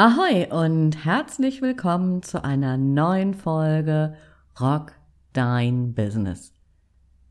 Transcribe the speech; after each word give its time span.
Ahoi 0.00 0.46
und 0.52 1.04
herzlich 1.04 1.60
willkommen 1.60 2.22
zu 2.22 2.44
einer 2.44 2.76
neuen 2.76 3.34
Folge 3.34 4.14
Rock 4.60 4.92
Dein 5.32 5.92
Business. 5.92 6.54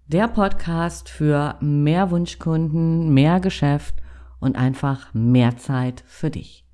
Der 0.07 0.27
Podcast 0.27 1.07
für 1.07 1.55
mehr 1.61 2.11
Wunschkunden, 2.11 3.13
mehr 3.13 3.39
Geschäft 3.39 3.95
und 4.41 4.57
einfach 4.57 5.13
mehr 5.13 5.55
Zeit 5.55 6.03
für 6.07 6.29
dich. 6.29 6.65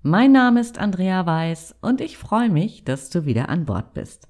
Mein 0.00 0.32
Name 0.32 0.58
ist 0.58 0.78
Andrea 0.78 1.26
Weiß 1.26 1.74
und 1.82 2.00
ich 2.00 2.16
freue 2.16 2.48
mich, 2.48 2.84
dass 2.84 3.10
du 3.10 3.26
wieder 3.26 3.50
an 3.50 3.66
Bord 3.66 3.92
bist. 3.92 4.28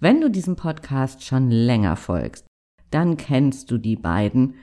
Wenn 0.00 0.20
du 0.20 0.32
diesem 0.32 0.56
Podcast 0.56 1.22
schon 1.22 1.48
länger 1.52 1.94
folgst, 1.94 2.44
dann 2.90 3.16
kennst 3.16 3.70
du 3.70 3.78
die 3.78 3.94
beiden 3.94 4.56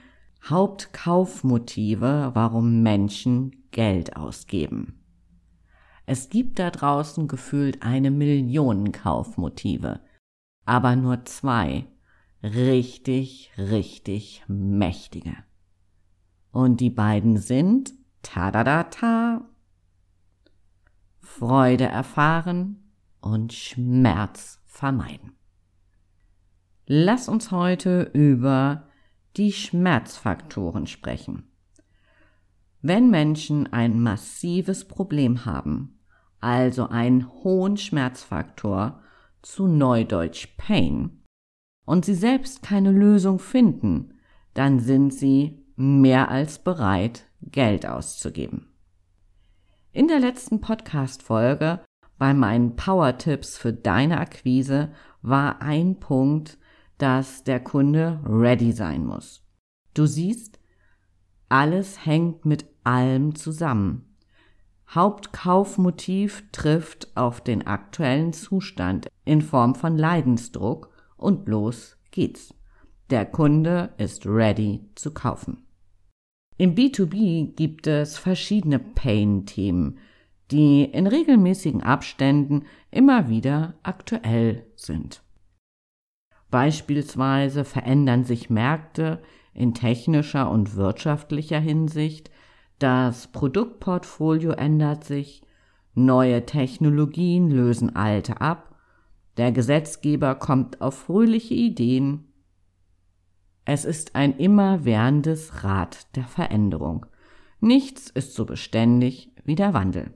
Hauptkaufmotive, 0.46 2.32
warum 2.34 2.82
Menschen 2.82 3.64
Geld 3.70 4.16
ausgeben. 4.18 5.00
Es 6.06 6.28
gibt 6.28 6.58
da 6.58 6.70
draußen 6.70 7.28
gefühlt 7.28 7.82
eine 7.82 8.10
Million 8.10 8.92
Kaufmotive, 8.92 10.00
aber 10.64 10.96
nur 10.96 11.24
zwei 11.24 11.86
richtig, 12.42 13.52
richtig 13.56 14.44
mächtige. 14.48 15.34
Und 16.50 16.80
die 16.80 16.90
beiden 16.90 17.36
sind 17.36 17.94
ta-da-da-ta, 18.22 19.48
Freude 21.20 21.84
erfahren 21.84 22.92
und 23.20 23.52
Schmerz 23.54 24.60
vermeiden. 24.66 25.32
Lass 26.86 27.28
uns 27.28 27.50
heute 27.50 28.10
über 28.12 28.88
die 29.36 29.52
Schmerzfaktoren 29.52 30.86
sprechen. 30.86 31.50
Wenn 32.86 33.08
Menschen 33.08 33.72
ein 33.72 33.98
massives 33.98 34.84
Problem 34.86 35.46
haben, 35.46 35.98
also 36.40 36.86
einen 36.86 37.32
hohen 37.42 37.78
Schmerzfaktor, 37.78 39.00
zu 39.40 39.66
Neudeutsch 39.66 40.48
Pain, 40.58 41.22
und 41.86 42.04
sie 42.04 42.14
selbst 42.14 42.62
keine 42.62 42.92
Lösung 42.92 43.38
finden, 43.38 44.18
dann 44.52 44.80
sind 44.80 45.14
sie 45.14 45.64
mehr 45.76 46.30
als 46.30 46.58
bereit, 46.58 47.24
Geld 47.40 47.86
auszugeben. 47.86 48.74
In 49.92 50.06
der 50.06 50.20
letzten 50.20 50.60
Podcast-Folge 50.60 51.80
bei 52.18 52.34
meinen 52.34 52.76
Power-Tipps 52.76 53.56
für 53.56 53.72
deine 53.72 54.18
Akquise 54.18 54.92
war 55.22 55.62
ein 55.62 56.00
Punkt, 56.00 56.58
dass 56.98 57.44
der 57.44 57.60
Kunde 57.60 58.20
ready 58.26 58.72
sein 58.72 59.06
muss. 59.06 59.42
Du 59.94 60.04
siehst, 60.04 60.60
alles 61.48 62.04
hängt 62.04 62.44
mit 62.44 62.66
allem 62.84 63.34
zusammen. 63.34 64.16
Hauptkaufmotiv 64.88 66.44
trifft 66.52 67.16
auf 67.16 67.40
den 67.40 67.66
aktuellen 67.66 68.32
Zustand 68.32 69.08
in 69.24 69.42
Form 69.42 69.74
von 69.74 69.96
Leidensdruck 69.96 70.90
und 71.16 71.48
los 71.48 71.96
geht's. 72.10 72.54
Der 73.10 73.26
Kunde 73.26 73.92
ist 73.98 74.26
ready 74.26 74.80
zu 74.94 75.12
kaufen. 75.12 75.66
Im 76.56 76.74
B2B 76.74 77.54
gibt 77.54 77.86
es 77.86 78.16
verschiedene 78.18 78.78
Pain-Themen, 78.78 79.98
die 80.50 80.84
in 80.84 81.06
regelmäßigen 81.06 81.82
Abständen 81.82 82.64
immer 82.90 83.28
wieder 83.28 83.74
aktuell 83.82 84.66
sind. 84.76 85.22
Beispielsweise 86.50 87.64
verändern 87.64 88.22
sich 88.22 88.50
Märkte 88.50 89.20
in 89.54 89.72
technischer 89.72 90.50
und 90.50 90.76
wirtschaftlicher 90.76 91.60
Hinsicht, 91.60 92.30
das 92.78 93.28
Produktportfolio 93.28 94.50
ändert 94.52 95.04
sich, 95.04 95.42
neue 95.94 96.44
Technologien 96.44 97.50
lösen 97.50 97.94
alte 97.94 98.40
ab, 98.40 98.74
der 99.36 99.52
Gesetzgeber 99.52 100.34
kommt 100.34 100.80
auf 100.80 100.94
fröhliche 100.94 101.54
Ideen. 101.54 102.32
Es 103.64 103.84
ist 103.84 104.14
ein 104.14 104.36
immerwährendes 104.36 105.64
Rad 105.64 106.14
der 106.16 106.24
Veränderung. 106.24 107.06
Nichts 107.60 108.10
ist 108.10 108.34
so 108.34 108.44
beständig 108.44 109.32
wie 109.44 109.54
der 109.54 109.72
Wandel. 109.72 110.14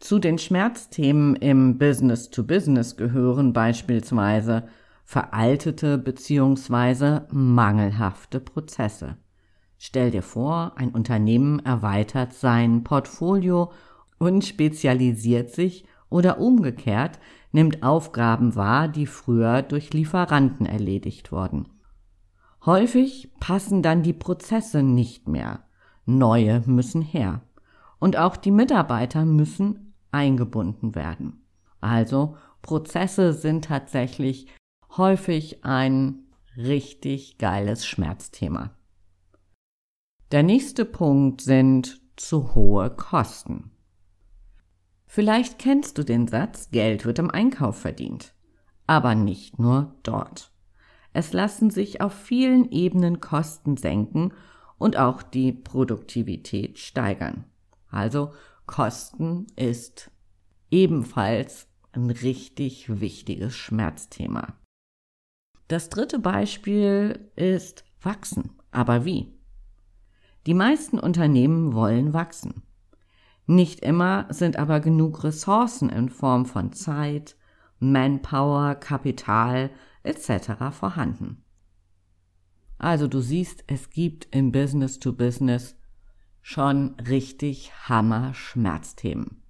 Zu 0.00 0.18
den 0.18 0.38
Schmerzthemen 0.38 1.36
im 1.36 1.78
Business 1.78 2.28
to 2.28 2.42
Business 2.42 2.96
gehören 2.96 3.52
beispielsweise 3.52 4.68
veraltete 5.04 5.98
bzw. 5.98 7.20
mangelhafte 7.30 8.40
Prozesse. 8.40 9.18
Stell 9.78 10.10
dir 10.10 10.22
vor, 10.22 10.72
ein 10.76 10.90
Unternehmen 10.90 11.58
erweitert 11.60 12.32
sein 12.32 12.84
Portfolio 12.84 13.70
und 14.18 14.44
spezialisiert 14.44 15.50
sich 15.50 15.84
oder 16.08 16.38
umgekehrt 16.38 17.18
nimmt 17.52 17.82
Aufgaben 17.82 18.56
wahr, 18.56 18.88
die 18.88 19.06
früher 19.06 19.62
durch 19.62 19.92
Lieferanten 19.92 20.66
erledigt 20.66 21.30
wurden. 21.30 21.68
Häufig 22.66 23.30
passen 23.40 23.82
dann 23.82 24.02
die 24.02 24.12
Prozesse 24.12 24.82
nicht 24.82 25.28
mehr. 25.28 25.64
Neue 26.06 26.62
müssen 26.66 27.02
her. 27.02 27.42
Und 27.98 28.16
auch 28.16 28.36
die 28.36 28.50
Mitarbeiter 28.50 29.24
müssen 29.24 29.94
eingebunden 30.10 30.94
werden. 30.94 31.44
Also 31.80 32.36
Prozesse 32.62 33.32
sind 33.34 33.66
tatsächlich 33.66 34.48
häufig 34.96 35.64
ein 35.64 36.24
richtig 36.56 37.38
geiles 37.38 37.86
Schmerzthema. 37.86 38.70
Der 40.30 40.42
nächste 40.42 40.84
Punkt 40.84 41.40
sind 41.40 42.00
zu 42.16 42.54
hohe 42.54 42.90
Kosten. 42.90 43.70
Vielleicht 45.06 45.58
kennst 45.58 45.98
du 45.98 46.02
den 46.02 46.26
Satz, 46.26 46.70
Geld 46.70 47.04
wird 47.04 47.18
im 47.18 47.30
Einkauf 47.30 47.78
verdient. 47.78 48.34
Aber 48.86 49.14
nicht 49.14 49.58
nur 49.58 49.94
dort. 50.02 50.52
Es 51.12 51.32
lassen 51.32 51.70
sich 51.70 52.00
auf 52.00 52.12
vielen 52.12 52.70
Ebenen 52.70 53.20
Kosten 53.20 53.76
senken 53.76 54.32
und 54.78 54.96
auch 54.96 55.22
die 55.22 55.52
Produktivität 55.52 56.78
steigern. 56.78 57.44
Also 57.88 58.32
Kosten 58.66 59.46
ist 59.54 60.10
ebenfalls 60.70 61.68
ein 61.92 62.10
richtig 62.10 63.00
wichtiges 63.00 63.54
Schmerzthema. 63.54 64.54
Das 65.68 65.88
dritte 65.88 66.18
Beispiel 66.18 67.30
ist 67.36 67.84
wachsen. 68.00 68.50
Aber 68.70 69.04
wie? 69.04 69.32
Die 70.46 70.54
meisten 70.54 70.98
Unternehmen 70.98 71.72
wollen 71.72 72.12
wachsen. 72.12 72.62
Nicht 73.46 73.80
immer 73.80 74.26
sind 74.30 74.56
aber 74.56 74.80
genug 74.80 75.24
Ressourcen 75.24 75.90
in 75.90 76.08
Form 76.08 76.46
von 76.46 76.72
Zeit, 76.72 77.36
Manpower, 77.78 78.74
Kapital 78.74 79.70
etc. 80.02 80.70
vorhanden. 80.70 81.44
Also 82.78 83.06
du 83.08 83.20
siehst, 83.20 83.64
es 83.66 83.90
gibt 83.90 84.28
im 84.34 84.52
Business 84.52 84.98
to 84.98 85.12
Business 85.12 85.76
schon 86.42 86.96
richtig 87.08 87.72
Hammer 87.88 88.34
Schmerzthemen. 88.34 89.43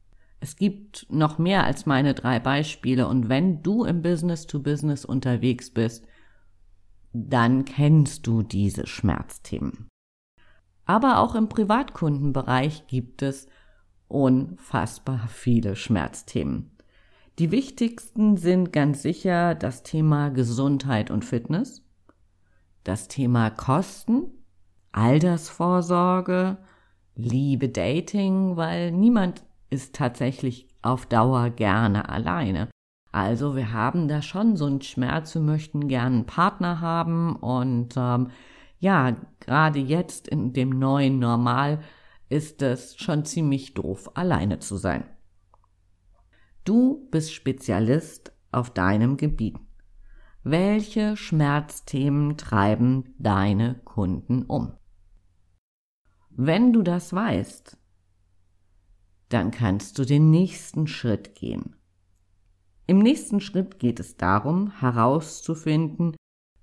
Es 0.44 0.56
gibt 0.56 1.06
noch 1.08 1.38
mehr 1.38 1.64
als 1.64 1.86
meine 1.86 2.12
drei 2.12 2.38
Beispiele 2.38 3.08
und 3.08 3.30
wenn 3.30 3.62
du 3.62 3.84
im 3.84 4.02
Business 4.02 4.46
to 4.46 4.60
Business 4.60 5.06
unterwegs 5.06 5.70
bist, 5.70 6.06
dann 7.14 7.64
kennst 7.64 8.26
du 8.26 8.42
diese 8.42 8.86
Schmerzthemen. 8.86 9.88
Aber 10.84 11.20
auch 11.20 11.34
im 11.34 11.48
Privatkundenbereich 11.48 12.86
gibt 12.88 13.22
es 13.22 13.46
unfassbar 14.06 15.28
viele 15.28 15.76
Schmerzthemen. 15.76 16.76
Die 17.38 17.50
wichtigsten 17.50 18.36
sind 18.36 18.70
ganz 18.70 19.00
sicher 19.00 19.54
das 19.54 19.82
Thema 19.82 20.28
Gesundheit 20.28 21.10
und 21.10 21.24
Fitness, 21.24 21.80
das 22.82 23.08
Thema 23.08 23.48
Kosten, 23.48 24.24
Altersvorsorge, 24.92 26.58
Liebe, 27.14 27.70
Dating, 27.70 28.58
weil 28.58 28.92
niemand 28.92 29.42
ist 29.74 29.94
tatsächlich 29.94 30.68
auf 30.82 31.04
Dauer 31.06 31.50
gerne 31.50 32.08
alleine. 32.08 32.70
Also 33.12 33.54
wir 33.54 33.72
haben 33.72 34.08
da 34.08 34.22
schon 34.22 34.56
so 34.56 34.66
einen 34.66 34.80
Schmerz, 34.80 35.34
wir 35.34 35.42
möchten 35.42 35.88
gerne 35.88 36.16
einen 36.16 36.26
Partner 36.26 36.80
haben 36.80 37.36
und 37.36 37.94
ähm, 37.96 38.30
ja, 38.78 39.16
gerade 39.40 39.78
jetzt 39.78 40.28
in 40.28 40.52
dem 40.52 40.70
neuen 40.70 41.18
Normal 41.18 41.80
ist 42.28 42.62
es 42.62 42.96
schon 42.96 43.24
ziemlich 43.24 43.74
doof, 43.74 44.10
alleine 44.14 44.58
zu 44.58 44.76
sein. 44.76 45.04
Du 46.64 47.08
bist 47.10 47.32
Spezialist 47.32 48.32
auf 48.50 48.70
deinem 48.70 49.16
Gebiet. 49.16 49.56
Welche 50.42 51.16
Schmerzthemen 51.16 52.36
treiben 52.36 53.14
deine 53.18 53.80
Kunden 53.84 54.42
um? 54.42 54.74
Wenn 56.30 56.72
du 56.72 56.82
das 56.82 57.12
weißt, 57.12 57.78
dann 59.28 59.50
kannst 59.50 59.98
du 59.98 60.04
den 60.04 60.30
nächsten 60.30 60.86
Schritt 60.86 61.34
gehen. 61.34 61.76
Im 62.86 62.98
nächsten 62.98 63.40
Schritt 63.40 63.78
geht 63.78 63.98
es 63.98 64.16
darum, 64.16 64.70
herauszufinden, 64.80 66.14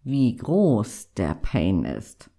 wie 0.03 0.35
groß 0.35 1.13
der 1.13 1.35
Pain 1.35 1.83
ist. 1.83 2.29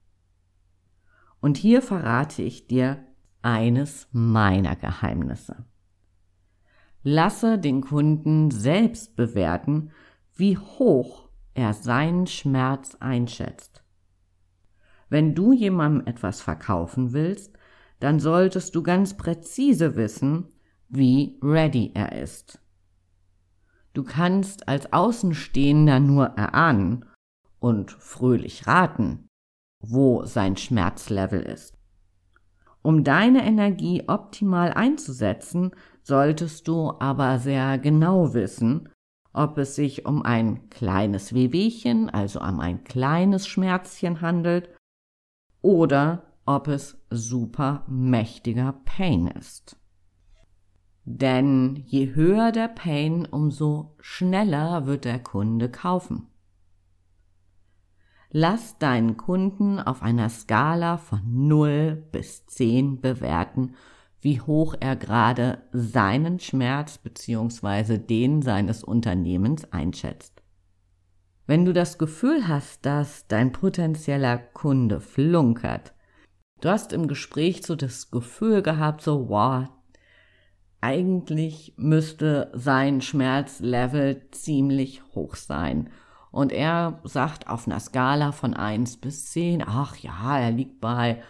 Und 1.41 1.57
hier 1.57 1.83
verrate 1.83 2.43
ich 2.43 2.69
dir 2.69 3.05
eines 3.43 4.09
meiner 4.13 4.77
Geheimnisse. 4.77 5.65
Lasse 7.03 7.59
den 7.59 7.81
Kunden 7.81 8.53
selbst 8.53 9.17
bewerten, 9.17 9.91
wie 10.35 10.57
hoch 10.57 11.29
er 11.55 11.75
seinen 11.75 12.29
Schmerz 12.29 12.97
einschätzt. 13.01 13.83
Wenn 15.09 15.35
du 15.35 15.53
jemandem 15.53 16.07
etwas 16.07 16.41
verkaufen 16.41 17.13
willst, 17.13 17.59
dann 18.02 18.19
solltest 18.19 18.75
du 18.75 18.82
ganz 18.82 19.16
präzise 19.16 19.94
wissen, 19.94 20.49
wie 20.88 21.38
ready 21.40 21.93
er 21.94 22.20
ist. 22.20 22.60
Du 23.93 24.02
kannst 24.02 24.69
als 24.69 24.93
Außenstehender 24.93 26.00
nur 26.00 26.26
erahnen 26.26 27.04
und 27.60 27.93
fröhlich 27.93 28.66
raten, 28.66 29.28
wo 29.81 30.25
sein 30.25 30.56
Schmerzlevel 30.56 31.43
ist. 31.43 31.78
Um 32.82 33.04
deine 33.04 33.44
Energie 33.46 34.02
optimal 34.08 34.72
einzusetzen, 34.72 35.70
solltest 36.02 36.66
du 36.66 36.94
aber 36.99 37.38
sehr 37.38 37.78
genau 37.78 38.34
wissen, 38.34 38.88
ob 39.32 39.58
es 39.58 39.76
sich 39.76 40.06
um 40.06 40.22
ein 40.22 40.69
kleines 40.70 41.34
Wehwehchen, 41.34 42.10
also 42.10 42.40
um 42.40 42.58
ein 42.58 42.82
kleines 42.82 43.46
Schmerzchen 43.46 44.20
handelt, 44.20 44.69
oder 45.60 46.31
ob 46.47 46.69
es 46.69 46.99
super 47.11 47.85
mächtiger 47.89 48.75
Pain 48.85 49.27
ist. 49.29 49.77
Denn 51.05 51.83
je 51.87 52.15
höher 52.15 52.53
der 52.53 52.69
Pain, 52.69 53.27
umso 53.27 53.97
schneller 54.00 54.87
wird 54.87 55.05
der 55.05 55.19
Kunde 55.19 55.71
kaufen. 55.71 56.29
Lass 58.31 58.79
deinen 58.79 59.17
Kunden 59.17 59.79
auf 59.79 60.03
einer 60.03 60.29
Skala 60.31 60.97
von 60.97 61.21
0 61.49 62.09
bis 62.12 62.47
10 62.47 63.00
bewerten, 63.00 63.75
wie 64.23 64.41
hoch 64.41 64.75
er 64.79 64.97
gerade 64.97 65.62
seinen 65.73 66.38
Schmerz 66.38 66.97
bzw. 66.99 67.99
den 67.99 68.41
seines 68.41 68.85
Unternehmens 68.85 69.71
einschätzt. 69.73 70.43
Wenn 71.47 71.65
du 71.65 71.73
das 71.73 71.99
Gefühl 71.99 72.47
hast, 72.47 72.87
dass 72.87 73.27
dein 73.27 73.53
potenzieller 73.53 74.38
Kunde 74.38 75.00
flunkert, 75.00 75.93
du 76.62 76.70
hast 76.70 76.93
im 76.93 77.09
Gespräch 77.09 77.62
so 77.67 77.76
das 77.76 78.11
Gefühl 78.11 78.62
gehabt, 78.62 79.03
so, 79.03 79.29
wow, 79.29 79.69
eigentlich 80.81 81.75
müsste 81.76 82.50
sein 82.55 83.03
Schmerzlevel 83.03 84.23
ziemlich 84.31 85.03
hoch 85.14 85.37
sein. 85.37 85.91
Und 86.31 86.50
er 86.50 87.00
sagt 87.05 87.49
auf 87.49 87.67
einer 87.67 87.79
Skala 87.79 88.32
von 88.32 88.55
1 88.55 88.97
bis 88.97 89.26
10, 89.32 89.62
ach 89.67 89.97
ja, 89.97 90.38
er 90.38 90.50
liegt 90.50 90.81
bei 90.81 91.23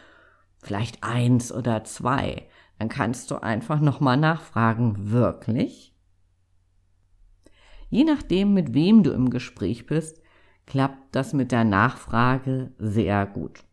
vielleicht 0.58 1.02
1 1.02 1.50
oder 1.52 1.82
2. 1.82 2.46
Dann 2.78 2.88
kannst 2.88 3.30
du 3.30 3.42
einfach 3.42 3.80
nochmal 3.80 4.16
nachfragen, 4.16 5.10
wirklich? 5.10 5.94
Je 7.90 8.04
nachdem, 8.04 8.54
mit 8.54 8.74
wem 8.74 9.02
du 9.02 9.10
im 9.10 9.28
Gespräch 9.28 9.86
bist, 9.86 10.22
klappt 10.66 11.14
das 11.14 11.32
mit 11.32 11.52
der 11.52 11.64
Nachfrage 11.64 12.72
sehr 12.78 13.26
gut. 13.26 13.64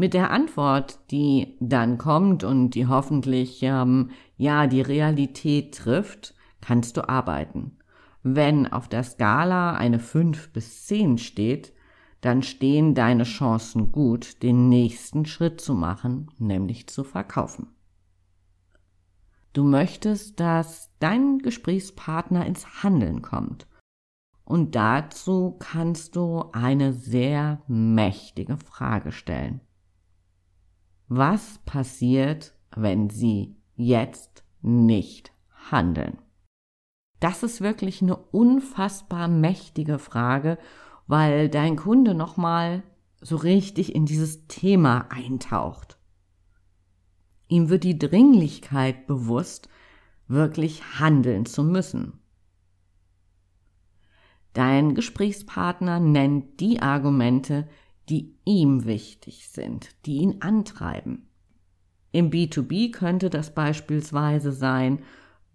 Mit 0.00 0.14
der 0.14 0.30
Antwort, 0.30 1.00
die 1.10 1.56
dann 1.58 1.98
kommt 1.98 2.44
und 2.44 2.70
die 2.76 2.86
hoffentlich 2.86 3.64
ähm, 3.64 4.10
ja 4.36 4.68
die 4.68 4.80
Realität 4.80 5.74
trifft, 5.74 6.36
kannst 6.60 6.96
du 6.96 7.08
arbeiten. 7.08 7.78
Wenn 8.22 8.72
auf 8.72 8.86
der 8.86 9.02
Skala 9.02 9.74
eine 9.74 9.98
5 9.98 10.52
bis 10.52 10.86
10 10.86 11.18
steht, 11.18 11.72
dann 12.20 12.44
stehen 12.44 12.94
deine 12.94 13.24
Chancen 13.24 13.90
gut, 13.90 14.40
den 14.44 14.68
nächsten 14.68 15.26
Schritt 15.26 15.60
zu 15.60 15.74
machen, 15.74 16.30
nämlich 16.38 16.86
zu 16.86 17.02
verkaufen. 17.02 17.66
Du 19.52 19.64
möchtest, 19.64 20.38
dass 20.38 20.92
dein 21.00 21.40
Gesprächspartner 21.40 22.46
ins 22.46 22.84
Handeln 22.84 23.20
kommt. 23.20 23.66
Und 24.44 24.76
dazu 24.76 25.56
kannst 25.58 26.14
du 26.14 26.44
eine 26.52 26.92
sehr 26.92 27.62
mächtige 27.66 28.58
Frage 28.58 29.10
stellen. 29.10 29.60
Was 31.08 31.58
passiert, 31.64 32.52
wenn 32.76 33.08
Sie 33.08 33.56
jetzt 33.76 34.44
nicht 34.60 35.32
handeln? 35.70 36.18
Das 37.18 37.42
ist 37.42 37.62
wirklich 37.62 38.02
eine 38.02 38.16
unfassbar 38.16 39.26
mächtige 39.26 39.98
Frage, 39.98 40.58
weil 41.06 41.48
dein 41.48 41.76
Kunde 41.76 42.14
nochmal 42.14 42.82
so 43.22 43.36
richtig 43.36 43.94
in 43.94 44.04
dieses 44.04 44.46
Thema 44.48 45.06
eintaucht. 45.10 45.98
Ihm 47.48 47.70
wird 47.70 47.84
die 47.84 47.98
Dringlichkeit 47.98 49.06
bewusst, 49.06 49.70
wirklich 50.28 51.00
handeln 51.00 51.46
zu 51.46 51.64
müssen. 51.64 52.20
Dein 54.52 54.94
Gesprächspartner 54.94 56.00
nennt 56.00 56.60
die 56.60 56.80
Argumente, 56.80 57.66
die 58.08 58.34
ihm 58.44 58.84
wichtig 58.84 59.48
sind, 59.48 59.90
die 60.06 60.16
ihn 60.18 60.36
antreiben. 60.40 61.28
Im 62.10 62.30
B2B 62.30 62.92
könnte 62.92 63.30
das 63.30 63.54
beispielsweise 63.54 64.52
sein, 64.52 65.00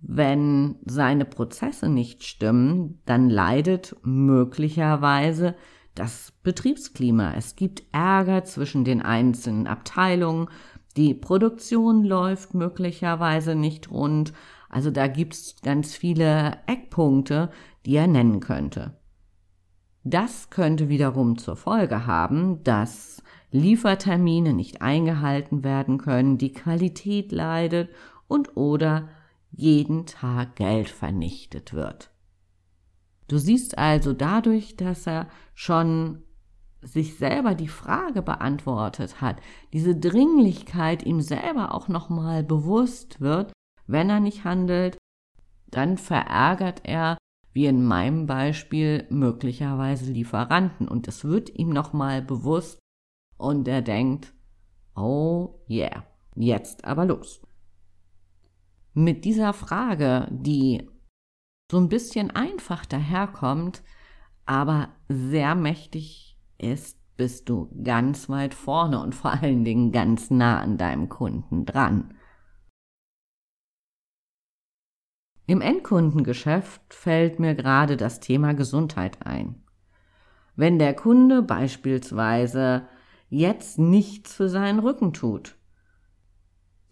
wenn 0.02 0.76
seine 0.86 1.26
Prozesse 1.26 1.90
nicht 1.90 2.24
stimmen, 2.24 3.02
dann 3.06 3.30
leidet 3.30 3.96
möglicherweise 4.04 5.56
das 5.96 6.34
Betriebsklima. 6.44 7.34
Es 7.36 7.56
gibt 7.56 7.84
Ärger 7.92 8.44
zwischen 8.44 8.84
den 8.84 9.02
einzelnen 9.02 9.68
Abteilungen, 9.68 10.50
die 10.98 11.16
Produktion 11.16 12.04
läuft 12.04 12.54
möglicherweise 12.54 13.56
nicht 13.56 13.90
rund, 13.90 14.34
also 14.70 14.92
da 14.92 15.08
gibt's 15.08 15.56
ganz 15.62 15.96
viele 15.96 16.58
Eckpunkte, 16.68 17.50
die 17.86 17.96
er 17.96 18.08
nennen 18.08 18.40
könnte. 18.40 18.98
Das 20.04 20.50
könnte 20.50 20.90
wiederum 20.90 21.38
zur 21.38 21.56
Folge 21.56 22.06
haben, 22.06 22.64
dass 22.64 23.24
Liefertermine 23.52 24.54
nicht 24.54 24.82
eingehalten 24.82 25.64
werden 25.64 25.98
können, 25.98 26.38
die 26.38 26.52
Qualität 26.52 27.32
leidet 27.32 27.90
und 28.28 28.58
oder 28.58 29.10
jeden 29.52 30.06
Tag 30.06 30.56
Geld 30.56 30.90
vernichtet 30.90 31.74
wird. 31.74 32.12
Du 33.28 33.38
siehst 33.38 33.78
also 33.78 34.14
dadurch, 34.14 34.76
dass 34.76 35.08
er 35.08 35.28
schon 35.54 36.24
sich 36.82 37.16
selber 37.16 37.56
die 37.56 37.70
Frage 37.70 38.22
beantwortet 38.22 39.22
hat, 39.22 39.38
diese 39.72 39.96
Dringlichkeit 39.96 41.04
ihm 41.04 41.22
selber 41.22 41.74
auch 41.74 41.88
nochmal 41.88 42.44
bewusst 42.44 43.22
wird, 43.22 43.54
wenn 43.88 44.10
er 44.10 44.20
nicht 44.20 44.44
handelt, 44.44 44.98
dann 45.68 45.98
verärgert 45.98 46.82
er 46.84 47.18
wie 47.54 47.68
in 47.68 47.86
meinem 47.86 48.26
Beispiel 48.26 49.06
möglicherweise 49.10 50.12
Lieferanten. 50.12 50.88
Und 50.88 51.08
es 51.08 51.24
wird 51.24 51.58
ihm 51.58 51.70
nochmal 51.70 52.22
bewusst 52.22 52.80
und 53.38 53.68
er 53.68 53.82
denkt, 53.82 54.34
oh 54.96 55.60
yeah, 55.70 56.04
jetzt 56.36 56.86
aber 56.86 57.06
los. 57.06 57.42
Mit 58.94 59.26
dieser 59.26 59.54
Frage, 59.54 60.28
die 60.32 60.90
so 61.72 61.78
ein 61.78 61.90
bisschen 61.90 62.32
einfach 62.32 62.86
daherkommt, 62.86 63.84
aber 64.46 64.90
sehr 65.08 65.56
mächtig 65.56 66.38
ist, 66.58 67.00
bist 67.16 67.50
du 67.50 67.70
ganz 67.84 68.30
weit 68.30 68.54
vorne 68.54 69.00
und 69.00 69.16
vor 69.16 69.32
allen 69.32 69.64
Dingen 69.64 69.92
ganz 69.92 70.30
nah 70.30 70.60
an 70.60 70.78
deinem 70.78 71.10
Kunden 71.10 71.66
dran. 71.66 72.16
Im 75.46 75.60
Endkundengeschäft 75.62 76.94
fällt 76.94 77.40
mir 77.40 77.54
gerade 77.54 77.98
das 77.98 78.20
Thema 78.20 78.54
Gesundheit 78.54 79.26
ein. 79.26 79.62
Wenn 80.56 80.80
der 80.80 80.94
Kunde 80.94 81.42
beispielsweise 81.42 82.88
jetzt 83.30 83.78
nichts 83.80 84.34
für 84.34 84.48
seinen 84.48 84.80
Rücken 84.80 85.12
tut, 85.12 85.56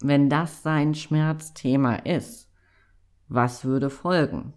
wenn 0.02 0.28
das 0.28 0.62
sein 0.62 0.94
Schmerzthema 0.94 1.94
ist, 1.94 2.50
was 3.28 3.64
würde 3.64 3.88
folgen? 3.88 4.52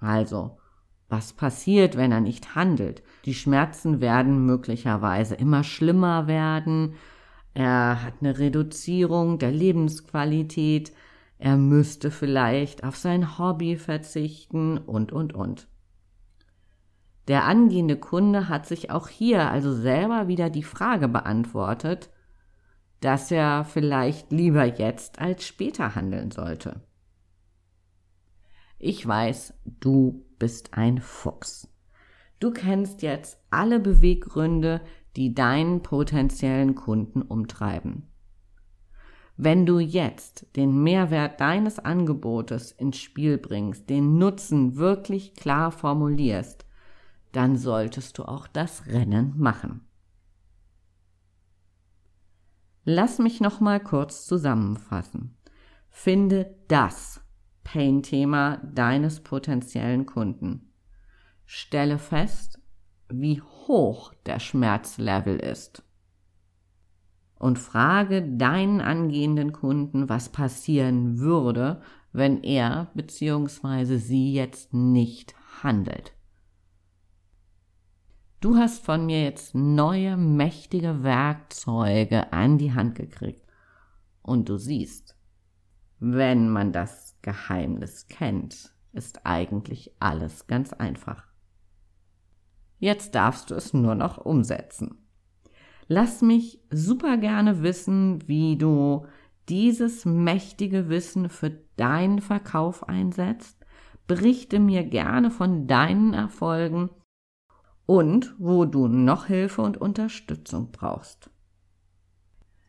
Also, 0.00 0.58
was 1.08 1.32
passiert, 1.32 1.96
wenn 1.96 2.12
er 2.12 2.20
nicht 2.20 2.54
handelt? 2.54 3.02
Die 3.24 3.34
Schmerzen 3.34 4.00
werden 4.00 4.44
möglicherweise 4.44 5.34
immer 5.36 5.62
schlimmer 5.62 6.26
werden, 6.26 6.94
er 7.54 8.02
hat 8.02 8.14
eine 8.20 8.38
Reduzierung 8.38 9.38
der 9.38 9.52
Lebensqualität, 9.52 10.92
er 11.42 11.56
müsste 11.56 12.12
vielleicht 12.12 12.84
auf 12.84 12.96
sein 12.96 13.36
Hobby 13.36 13.74
verzichten 13.76 14.78
und, 14.78 15.10
und, 15.10 15.34
und. 15.34 15.66
Der 17.26 17.46
angehende 17.46 17.96
Kunde 17.96 18.48
hat 18.48 18.66
sich 18.66 18.92
auch 18.92 19.08
hier 19.08 19.50
also 19.50 19.74
selber 19.74 20.28
wieder 20.28 20.50
die 20.50 20.62
Frage 20.62 21.08
beantwortet, 21.08 22.10
dass 23.00 23.32
er 23.32 23.64
vielleicht 23.64 24.30
lieber 24.30 24.64
jetzt 24.64 25.18
als 25.18 25.44
später 25.44 25.96
handeln 25.96 26.30
sollte. 26.30 26.80
Ich 28.78 29.04
weiß, 29.04 29.54
du 29.64 30.24
bist 30.38 30.74
ein 30.74 30.98
Fuchs. 30.98 31.68
Du 32.38 32.52
kennst 32.52 33.02
jetzt 33.02 33.36
alle 33.50 33.80
Beweggründe, 33.80 34.80
die 35.16 35.34
deinen 35.34 35.82
potenziellen 35.82 36.76
Kunden 36.76 37.20
umtreiben. 37.20 38.11
Wenn 39.36 39.66
du 39.66 39.78
jetzt 39.78 40.46
den 40.56 40.82
Mehrwert 40.82 41.40
deines 41.40 41.78
Angebotes 41.78 42.72
ins 42.72 42.98
Spiel 42.98 43.38
bringst, 43.38 43.88
den 43.88 44.18
Nutzen 44.18 44.76
wirklich 44.76 45.34
klar 45.34 45.72
formulierst, 45.72 46.66
dann 47.32 47.56
solltest 47.56 48.18
du 48.18 48.24
auch 48.24 48.46
das 48.46 48.86
Rennen 48.86 49.34
machen. 49.38 49.86
Lass 52.84 53.18
mich 53.18 53.40
noch 53.40 53.60
mal 53.60 53.80
kurz 53.80 54.26
zusammenfassen. 54.26 55.36
Finde 55.88 56.54
das 56.68 57.20
Pain-Thema 57.64 58.56
deines 58.58 59.20
potenziellen 59.20 60.04
Kunden. 60.04 60.72
Stelle 61.46 61.98
fest, 61.98 62.60
wie 63.08 63.40
hoch 63.40 64.12
der 64.26 64.40
Schmerzlevel 64.40 65.36
ist. 65.38 65.84
Und 67.42 67.58
frage 67.58 68.22
deinen 68.22 68.80
angehenden 68.80 69.52
Kunden, 69.52 70.08
was 70.08 70.28
passieren 70.28 71.18
würde, 71.18 71.82
wenn 72.12 72.44
er 72.44 72.92
bzw. 72.94 73.96
sie 73.96 74.32
jetzt 74.32 74.72
nicht 74.72 75.34
handelt. 75.60 76.12
Du 78.38 78.54
hast 78.54 78.84
von 78.84 79.06
mir 79.06 79.24
jetzt 79.24 79.56
neue, 79.56 80.16
mächtige 80.16 81.02
Werkzeuge 81.02 82.32
an 82.32 82.58
die 82.58 82.74
Hand 82.74 82.94
gekriegt. 82.94 83.44
Und 84.22 84.48
du 84.48 84.56
siehst, 84.56 85.16
wenn 85.98 86.48
man 86.48 86.70
das 86.72 87.18
Geheimnis 87.22 88.06
kennt, 88.06 88.72
ist 88.92 89.26
eigentlich 89.26 89.96
alles 89.98 90.46
ganz 90.46 90.72
einfach. 90.72 91.26
Jetzt 92.78 93.16
darfst 93.16 93.50
du 93.50 93.56
es 93.56 93.74
nur 93.74 93.96
noch 93.96 94.18
umsetzen. 94.18 95.02
Lass 95.94 96.22
mich 96.22 96.58
super 96.70 97.18
gerne 97.18 97.62
wissen, 97.62 98.26
wie 98.26 98.56
du 98.56 99.04
dieses 99.50 100.06
mächtige 100.06 100.88
Wissen 100.88 101.28
für 101.28 101.50
deinen 101.76 102.22
Verkauf 102.22 102.88
einsetzt. 102.88 103.58
Berichte 104.06 104.58
mir 104.58 104.84
gerne 104.84 105.30
von 105.30 105.66
deinen 105.66 106.14
Erfolgen 106.14 106.88
und 107.84 108.34
wo 108.38 108.64
du 108.64 108.88
noch 108.88 109.26
Hilfe 109.26 109.60
und 109.60 109.76
Unterstützung 109.76 110.72
brauchst. 110.72 111.28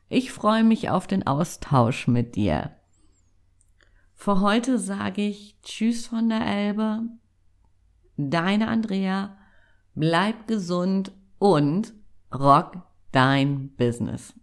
Ich 0.10 0.34
freue 0.34 0.66
mich 0.66 0.90
auf 0.90 1.08
den 1.08 1.26
Austausch 1.26 2.10
mit 2.10 2.36
dir. 2.36 2.76
Für 4.16 4.42
heute 4.42 4.78
sage 4.78 5.22
ich 5.22 5.62
Tschüss 5.62 6.08
von 6.08 6.28
der 6.28 6.46
Elbe, 6.46 7.04
deine 8.18 8.68
Andrea, 8.68 9.38
bleib 9.96 10.46
gesund 10.46 11.14
und 11.40 11.94
rock 12.30 12.84
dein 13.14 13.70
Business. 13.78 14.34